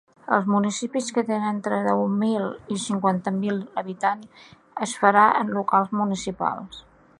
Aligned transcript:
Als 0.35 0.45
municipis 0.51 1.09
que 1.17 1.23
tenen 1.27 1.43
entre 1.49 1.81
deu 1.87 2.01
mil 2.23 2.47
i 2.77 2.79
cinquanta 2.85 3.35
mil 3.37 3.61
habitants, 3.83 4.49
es 4.87 4.97
farà 5.03 5.29
en 5.43 5.55
locals 5.59 5.97
municipals. 6.03 6.85